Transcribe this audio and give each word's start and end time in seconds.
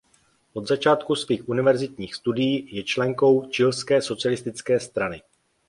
Od 0.53 0.67
začátku 0.67 1.15
svých 1.15 1.49
univerzitních 1.49 2.15
studií 2.15 2.75
je 2.75 2.83
členkou 2.83 3.47
Chilské 3.51 4.01
socialistické 4.01 4.79
strany. 4.79 5.21